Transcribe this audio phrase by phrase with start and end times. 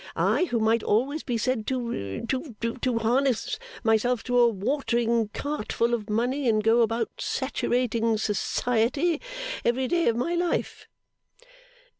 [0.15, 5.71] I, who might always be said to to to harness myself to a watering cart
[5.71, 9.21] full of money, and go about saturating Society
[9.63, 10.87] every day of my life.